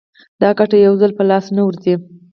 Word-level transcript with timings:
دا 0.41 0.49
ګټه 0.59 0.77
یو 0.85 0.93
ځلي 0.99 1.13
په 1.17 1.23
لاس 1.29 1.45
نه 1.55 1.61
ورځي 1.67 1.93